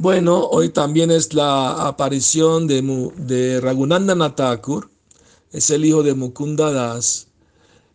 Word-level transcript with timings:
Bueno, 0.00 0.46
hoy 0.46 0.70
también 0.70 1.10
es 1.10 1.34
la 1.34 1.86
aparición 1.86 2.66
de, 2.66 2.80
de 3.18 3.60
Raghunandana 3.60 4.34
Thakur, 4.34 4.88
es 5.52 5.68
el 5.68 5.84
hijo 5.84 6.02
de 6.02 6.14
Mukunda 6.14 6.72
Das. 6.72 7.28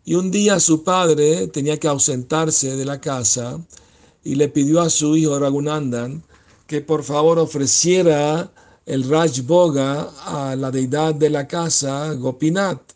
Y 0.04 0.14
un 0.14 0.30
día 0.30 0.60
su 0.60 0.84
padre 0.84 1.48
tenía 1.48 1.80
que 1.80 1.88
ausentarse 1.88 2.76
de 2.76 2.84
la 2.84 3.00
casa 3.00 3.58
y 4.22 4.36
le 4.36 4.46
pidió 4.46 4.82
a 4.82 4.88
su 4.88 5.16
hijo 5.16 5.36
Raghunandan 5.36 6.22
que 6.68 6.80
por 6.80 7.02
favor 7.02 7.40
ofreciera 7.40 8.52
el 8.86 9.02
Raj 9.10 9.40
Boga 9.40 10.08
a 10.26 10.54
la 10.54 10.70
deidad 10.70 11.12
de 11.12 11.28
la 11.28 11.48
casa, 11.48 12.12
Gopinath. 12.12 12.92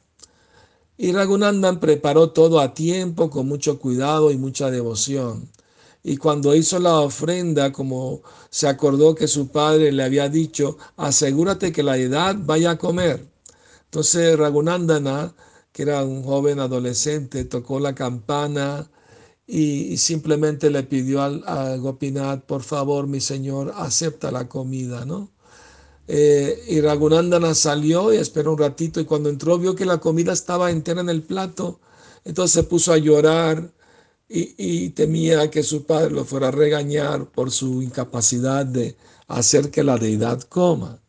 Y 0.97 1.11
Raghunandan 1.11 1.81
preparó 1.81 2.31
todo 2.31 2.61
a 2.61 2.75
tiempo, 2.75 3.29
con 3.29 3.49
mucho 3.49 3.81
cuidado 3.81 4.31
y 4.31 4.37
mucha 4.37 4.71
devoción. 4.71 5.49
Y 6.03 6.17
cuando 6.17 6.55
hizo 6.55 6.79
la 6.79 7.01
ofrenda, 7.01 7.73
como 7.73 8.23
se 8.49 8.69
acordó 8.69 9.15
que 9.15 9.29
su 9.29 9.49
padre 9.49 9.93
le 9.93 10.03
había 10.03 10.29
dicho, 10.29 10.79
asegúrate 10.97 11.73
que 11.73 11.83
la 11.83 11.99
edad 11.99 12.37
vaya 12.39 12.73
a 12.73 12.79
comer. 12.79 13.27
Entonces 13.85 14.39
Ragunandana, 14.39 15.35
que 15.73 15.83
era 15.83 16.05
un 16.05 16.23
joven 16.23 16.61
adolescente, 16.61 17.45
tocó 17.45 17.81
la 17.81 17.95
campana 17.95 18.91
y, 19.47 19.97
simplemente 19.99 20.71
le 20.71 20.85
pidió 20.85 21.23
a, 21.23 21.77
Gopinath, 21.77 22.45
por 22.45 22.63
favor, 22.63 23.07
mi 23.07 23.21
señor, 23.21 23.73
acepta 23.77 24.31
la 24.31 24.49
comida, 24.49 25.05
¿no? 25.05 25.31
Eh, 26.09 26.65
y 26.69 26.81
Ragunandana 26.81 27.55
salió 27.55 28.13
y 28.13 28.17
esperó 28.17 28.53
un 28.53 28.59
ratito 28.59 29.01
y 29.01 29.05
cuando 29.05 29.29
entró 29.29 29.59
vio 29.59 29.75
que 29.77 29.85
la 29.87 29.99
comida 29.99 30.33
estaba 30.33 30.71
entera 30.71 31.01
en 31.01 31.09
el 31.09 31.23
plato, 31.23 31.81
entonces 32.25 32.53
se 32.53 32.63
puso 32.65 32.93
a 32.93 32.99
llorar 32.99 33.71
y, 34.33 34.91
temía 34.91 35.51
que 35.51 35.65
su 35.65 35.85
padre 35.85 36.13
lo 36.13 36.25
fuera 36.25 36.49
a 36.49 36.53
regañar 36.53 37.27
por 37.31 37.51
su 37.51 37.83
incapacidad 37.83 38.65
de 38.65 38.97
hacer 39.27 39.71
que 39.71 39.83
la 39.83 39.99
deidad 39.99 40.41
coma. 40.43 41.01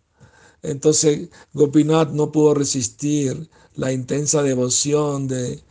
Entonces 0.64 1.30
Gopinath 1.54 2.12
no 2.12 2.32
pudo 2.32 2.56
resistir 2.56 3.50
la 3.76 3.92
intensa 3.92 4.42
devoción 4.42 5.28
de, 5.28 5.62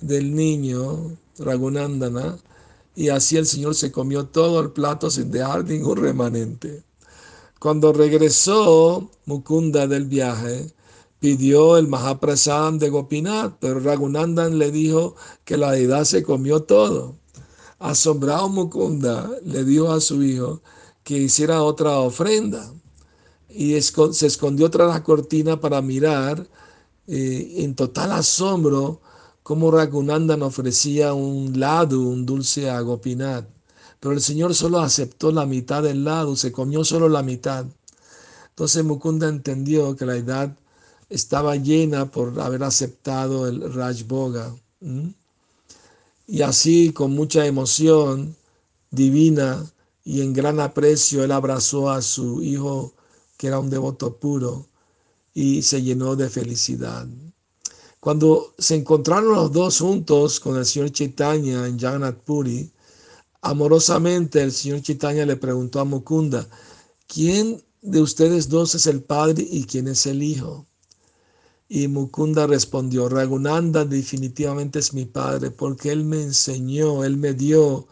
del 0.00 0.34
niño 0.34 1.16
Ragunandana 1.38 2.38
y 2.94 3.08
así 3.08 3.36
el 3.36 3.46
Señor 3.46 3.74
se 3.74 3.90
comió 3.90 4.26
todo 4.26 4.60
el 4.60 4.72
plato 4.72 5.10
sin 5.10 5.30
dejar 5.30 5.64
ningún 5.64 5.96
remanente. 5.96 6.82
Cuando 7.58 7.92
regresó 7.92 9.10
Mukunda 9.24 9.86
del 9.86 10.06
viaje, 10.06 10.72
pidió 11.20 11.76
el 11.76 11.88
Mahaprasad 11.88 12.74
de 12.74 12.90
Gopinath, 12.90 13.56
pero 13.60 13.80
Raghunandan 13.80 14.58
le 14.58 14.70
dijo 14.70 15.16
que 15.44 15.56
la 15.56 15.72
deidad 15.72 16.04
se 16.04 16.22
comió 16.22 16.62
todo. 16.62 17.16
Asombrado 17.78 18.48
Mukunda 18.48 19.30
le 19.44 19.64
dijo 19.64 19.90
a 19.92 20.00
su 20.00 20.22
hijo 20.22 20.62
que 21.04 21.18
hiciera 21.18 21.62
otra 21.62 21.98
ofrenda 21.98 22.72
y 23.48 23.80
se 23.80 24.26
escondió 24.26 24.70
tras 24.70 24.88
la 24.88 25.02
cortina 25.02 25.60
para 25.60 25.80
mirar 25.80 26.46
eh, 27.06 27.54
en 27.58 27.74
total 27.74 28.12
asombro 28.12 29.00
cómo 29.42 29.70
Raghunandan 29.70 30.42
ofrecía 30.42 31.14
un 31.14 31.58
lado, 31.58 32.00
un 32.00 32.26
dulce 32.26 32.68
a 32.68 32.80
Gopinath. 32.80 33.48
Pero 34.00 34.14
el 34.14 34.20
Señor 34.20 34.54
solo 34.54 34.80
aceptó 34.80 35.32
la 35.32 35.46
mitad 35.46 35.82
del 35.82 36.04
lado, 36.04 36.36
se 36.36 36.52
comió 36.52 36.84
solo 36.84 37.08
la 37.08 37.22
mitad. 37.22 37.66
Entonces 38.50 38.84
Mukunda 38.84 39.28
entendió 39.28 39.96
que 39.96 40.06
la 40.06 40.16
edad 40.16 40.56
estaba 41.08 41.56
llena 41.56 42.10
por 42.10 42.38
haber 42.40 42.62
aceptado 42.62 43.48
el 43.48 43.72
Raj 43.72 44.06
Boga. 44.06 44.54
Y 46.26 46.42
así, 46.42 46.92
con 46.92 47.12
mucha 47.12 47.46
emoción 47.46 48.36
divina 48.90 49.64
y 50.04 50.22
en 50.22 50.32
gran 50.32 50.60
aprecio, 50.60 51.24
él 51.24 51.32
abrazó 51.32 51.90
a 51.90 52.02
su 52.02 52.42
hijo, 52.42 52.94
que 53.36 53.46
era 53.46 53.58
un 53.58 53.70
devoto 53.70 54.16
puro, 54.16 54.66
y 55.34 55.62
se 55.62 55.82
llenó 55.82 56.16
de 56.16 56.28
felicidad. 56.28 57.06
Cuando 58.00 58.54
se 58.58 58.76
encontraron 58.76 59.32
los 59.34 59.52
dos 59.52 59.80
juntos 59.80 60.40
con 60.40 60.56
el 60.56 60.64
señor 60.64 60.90
Chaitanya 60.92 61.66
en 61.66 61.78
Jagannath 61.78 62.22
Puri, 62.24 62.70
amorosamente 63.42 64.42
el 64.42 64.52
señor 64.52 64.82
Chaitanya 64.82 65.26
le 65.26 65.36
preguntó 65.36 65.80
a 65.80 65.84
Mukunda, 65.84 66.48
¿quién 67.06 67.62
de 67.82 68.00
ustedes 68.00 68.48
dos 68.48 68.74
es 68.74 68.86
el 68.86 69.02
padre 69.02 69.46
y 69.48 69.64
quién 69.64 69.88
es 69.88 70.06
el 70.06 70.22
hijo? 70.22 70.66
Y 71.68 71.86
Mukunda 71.86 72.46
respondió, 72.46 73.08
Ragunanda 73.08 73.84
definitivamente 73.84 74.78
es 74.78 74.94
mi 74.94 75.04
padre 75.04 75.50
porque 75.50 75.92
él 75.92 76.04
me 76.04 76.22
enseñó, 76.22 77.04
él 77.04 77.18
me 77.18 77.34
dio 77.34 77.86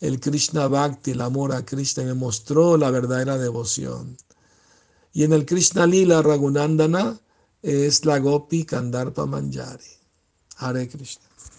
el 0.00 0.18
Krishna 0.18 0.66
Bhakti, 0.68 1.10
el 1.10 1.20
amor 1.20 1.52
a 1.52 1.64
Krishna, 1.64 2.04
me 2.04 2.14
mostró 2.14 2.78
la 2.78 2.90
verdadera 2.90 3.36
devoción. 3.36 4.16
Y 5.12 5.24
en 5.24 5.34
el 5.34 5.44
Krishna 5.44 5.86
Lila 5.86 6.22
Ragunandana 6.22 7.20
es 7.62 8.04
la 8.06 8.18
Gopi 8.18 8.64
Kandarpa 8.64 9.26
Manjari. 9.26 9.84
Hare 10.56 10.88
Krishna. 10.88 11.29